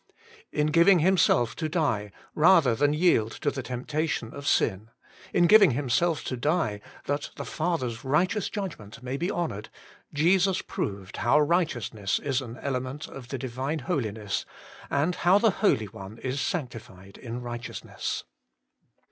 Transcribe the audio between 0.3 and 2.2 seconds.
In giving Himself to die,